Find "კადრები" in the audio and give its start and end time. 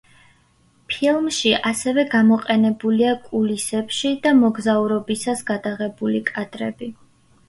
6.31-6.89